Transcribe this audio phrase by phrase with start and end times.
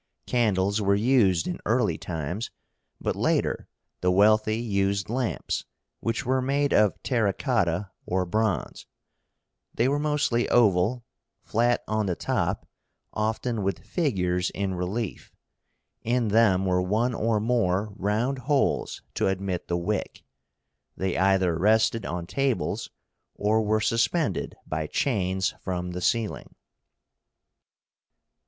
[0.25, 2.49] Candles were used in early times,
[2.99, 3.67] but later
[3.99, 5.63] the wealthy used lamps,
[5.99, 8.87] which were made of terra cotta or bronze.
[9.75, 11.05] They were mostly oval,
[11.43, 12.67] flat on the top,
[13.13, 15.31] often with figures in relief.
[16.01, 20.23] In them were one or more round holes to admit the wick.
[20.97, 22.89] They either rested on tables,
[23.35, 26.55] or were suspended by chains from the ceiling.